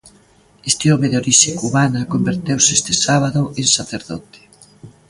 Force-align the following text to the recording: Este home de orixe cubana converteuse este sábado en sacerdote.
Este 0.71 0.85
home 0.93 1.07
de 1.09 1.17
orixe 1.21 1.49
cubana 1.61 2.09
converteuse 2.13 2.71
este 2.79 2.93
sábado 3.05 3.41
en 3.61 3.67
sacerdote. 3.77 4.39